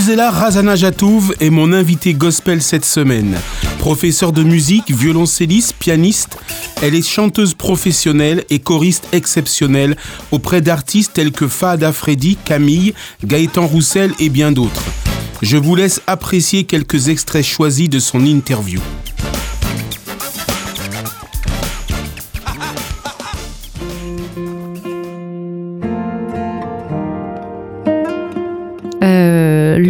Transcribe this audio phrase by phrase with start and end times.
[0.00, 3.36] Gisela Razana Jatouv est mon invitée gospel cette semaine.
[3.80, 6.38] Professeure de musique, violoncelliste, pianiste,
[6.80, 9.98] elle est chanteuse professionnelle et choriste exceptionnelle
[10.30, 12.94] auprès d'artistes tels que Fahad Freddy, Camille,
[13.26, 14.84] Gaëtan Roussel et bien d'autres.
[15.42, 18.80] Je vous laisse apprécier quelques extraits choisis de son interview.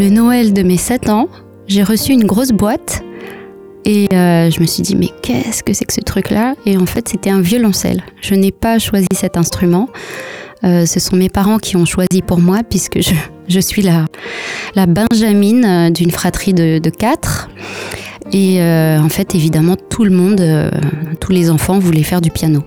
[0.00, 1.28] Le Noël de mes 7 ans,
[1.66, 3.02] j'ai reçu une grosse boîte
[3.84, 6.54] et euh, je me suis dit mais qu'est-ce que c'est que ce truc-là?
[6.64, 8.02] Et en fait c'était un violoncelle.
[8.22, 9.90] Je n'ai pas choisi cet instrument.
[10.64, 13.12] Euh, ce sont mes parents qui ont choisi pour moi puisque je,
[13.48, 14.06] je suis la,
[14.74, 17.50] la Benjamine euh, d'une fratrie de, de quatre.
[18.32, 20.70] Et euh, en fait, évidemment, tout le monde, euh,
[21.20, 22.62] tous les enfants voulaient faire du piano.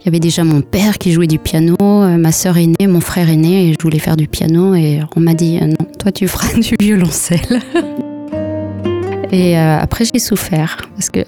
[0.00, 3.00] Il y avait déjà mon père qui jouait du piano, euh, ma sœur aînée, mon
[3.00, 4.76] frère aîné, et je voulais faire du piano.
[4.76, 7.60] Et on m'a dit, non, toi tu feras du violoncelle.
[9.32, 11.20] et après, j'ai souffert, parce que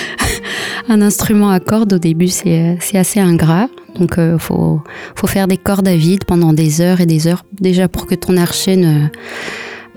[0.90, 3.68] un instrument à cordes, au début, c'est c'est assez ingrat.
[3.98, 4.82] Donc, il faut,
[5.16, 8.14] faut faire des cordes à vide pendant des heures et des heures, déjà pour que
[8.14, 9.08] ton archet ne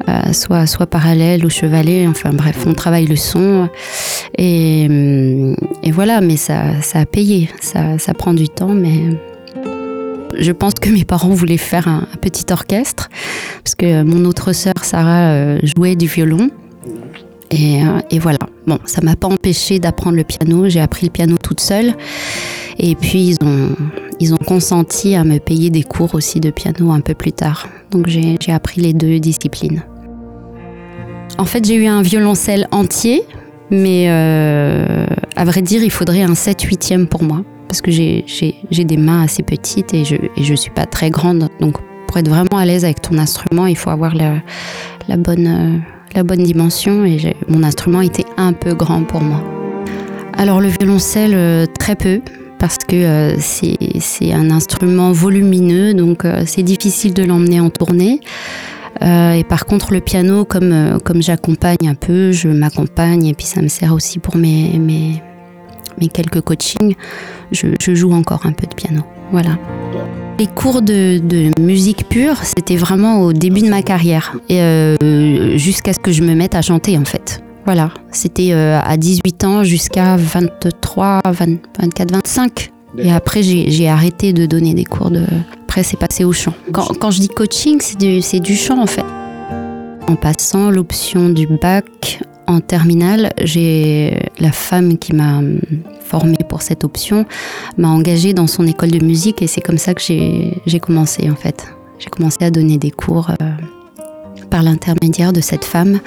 [0.07, 2.07] euh, soit, soit parallèle ou chevalet.
[2.07, 3.69] Enfin bref, on travaille le son.
[4.38, 7.49] Et, hum, et voilà, mais ça, ça a payé.
[7.61, 9.17] Ça, ça prend du temps, mais
[10.38, 13.09] je pense que mes parents voulaient faire un, petit orchestre,
[13.63, 16.49] parce que mon autre sœur, Sarah, euh, jouait du violon.
[17.49, 18.39] Et, euh, et voilà.
[18.66, 20.69] Bon, ça m'a pas empêché d'apprendre le piano.
[20.69, 21.95] J'ai appris le piano toute seule.
[22.79, 23.75] Et puis, ils ont,
[24.19, 27.67] ils ont consenti à me payer des cours aussi de piano un peu plus tard.
[27.91, 29.83] Donc, j'ai appris les deux disciplines.
[31.38, 33.24] En fait, j'ai eu un violoncelle entier,
[33.70, 37.44] mais euh, à vrai dire, il faudrait un 7-8e pour moi.
[37.68, 38.26] Parce que j'ai-
[38.72, 40.16] des mains assez petites et je
[40.52, 41.48] ne suis pas très grande.
[41.62, 44.34] Donc, pour être vraiment à l'aise avec ton instrument, il faut avoir la,
[45.09, 45.16] euh,
[46.24, 47.06] bonne dimension.
[47.06, 49.41] Et mon instrument était un peu grand pour moi.
[50.38, 52.20] Alors, le violoncelle, euh, très peu.
[52.59, 58.20] Parce que c'est un instrument volumineux, donc c'est difficile de l'emmener en tournée.
[59.03, 63.34] Euh, et par contre, le piano, comme, euh, comme j'accompagne un peu, je m'accompagne et
[63.34, 65.22] puis ça me sert aussi pour mes, mes,
[66.00, 66.95] mes quelques coachings,
[67.51, 69.01] je, je joue encore un peu de piano.
[69.31, 69.57] Voilà.
[70.40, 75.57] Les cours de, de musique pure, c'était vraiment au début de ma carrière, et euh,
[75.57, 77.44] jusqu'à ce que je me mette à chanter en fait.
[77.66, 81.47] Voilà, c'était euh, à 18 ans jusqu'à 23, 20
[81.79, 82.72] 24, 25.
[82.97, 85.25] Et après, j'ai j'ai arrêté de donner des cours de.
[85.72, 86.54] Après, c'est passé au chant.
[86.74, 89.06] Quand, quand je dis coaching, c'est du, du chant en fait.
[90.06, 95.62] En passant l'option du bac en terminale, j'ai la femme qui m'a hum,
[96.02, 97.26] formée pour cette option
[97.78, 101.38] m'a engagée dans son école de musique et c'est comme ça que j'ai commencé en
[101.38, 101.66] fait.
[102.00, 103.52] J'ai commencé à donner des cours euh,
[104.50, 106.02] par l'intermédiaire de cette femme,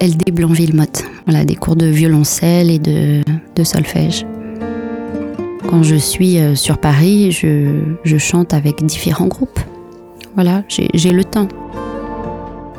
[0.00, 1.04] LD Blanc-Villemotte.
[1.26, 3.20] Voilà, des cours de violoncelle et de,
[3.56, 4.24] de solfège.
[5.68, 9.58] Quand je suis euh, sur Paris, je, je chante avec différents groupes.
[10.34, 11.48] Voilà, j'ai le temps.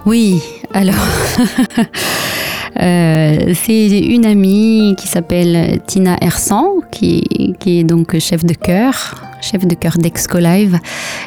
[0.05, 0.41] Oui,
[0.73, 0.95] alors,
[2.81, 9.15] euh, c'est une amie qui s'appelle Tina Hersan, qui, qui est donc chef de chœur,
[9.41, 10.79] chef de chœur d'Exco Live,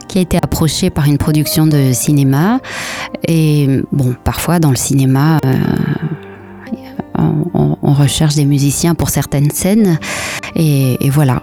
[0.09, 2.61] qui a été approchée par une production de cinéma.
[3.27, 5.57] Et bon, parfois dans le cinéma, euh,
[7.83, 9.99] on recherche des musiciens pour certaines scènes.
[10.57, 11.43] Et, voilà,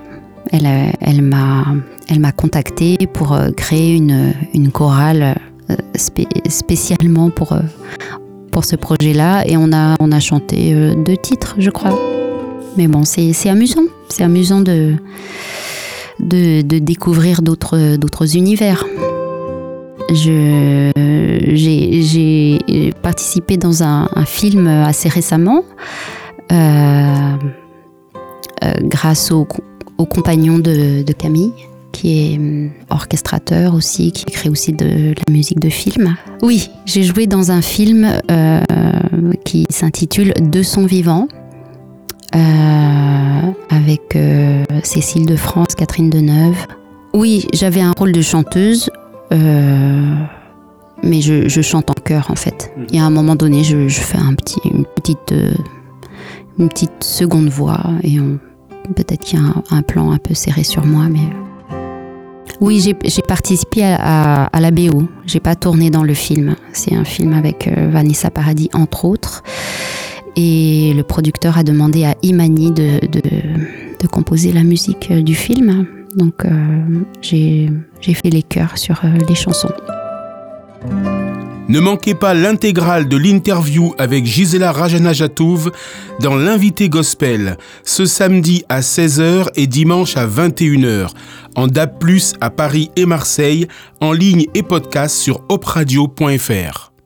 [0.52, 5.36] elle, m'a contactée pour euh, créer une, chorale
[5.70, 7.62] euh, spé- spécialement pour, euh,
[8.52, 9.44] pour ce projet-là.
[9.48, 10.74] Et on a, on a chanté
[11.06, 11.98] deux titres, je crois.
[12.78, 13.84] Mais bon, c'est amusant.
[14.10, 14.94] C'est amusant de,
[16.20, 18.86] de, découvrir d'autres univers.
[20.14, 20.94] J'ai
[23.02, 25.64] participé dans un, film assez récemment
[28.88, 29.48] grâce au,
[29.98, 31.52] au compagnon de, de Camille
[31.94, 36.16] qui est hum, orchestrateur aussi, qui crée aussi de la musique de film.
[36.42, 38.62] Oui, j'ai joué dans un film euh,
[39.46, 41.28] qui s'intitule Deux sons vivants,
[42.36, 46.58] euh, avec euh, Cécile de France, Catherine Deneuve.
[47.14, 48.92] Oui, j'avais un rôle de chanteuse,
[49.32, 52.72] mais je, je chante en chœur en fait.
[52.92, 55.34] Et à un moment donné, je, je fais un petit, une, petite,
[56.60, 58.40] une petite seconde voix et on-
[58.96, 61.28] peut-être qu'il y a un, plan un peu serré sur moi, mais
[62.60, 65.04] oui, j'ai participé à, la BO.
[65.26, 66.56] J'ai pas tourné dans le film.
[66.74, 69.44] C'est un film avec euh, Vanessa Paradis, entre autres.
[70.38, 73.00] Et le producteur a demandé à Imani de,
[74.12, 75.88] composer la musique euh, du film.
[76.16, 77.70] Donc euh, j'ai
[78.02, 79.74] fait les chœurs sur euh, les chansons.
[81.70, 85.72] Ne manquez pas l'intégrale de l'interview avec Gisela Rajanajatouv
[86.22, 91.10] dans l'invité gospel ce samedi à 16h et dimanche à 21h
[91.56, 91.92] en DAB+,
[92.40, 93.68] à Paris et Marseille,
[94.00, 96.97] en ligne et podcast sur opradio.fr.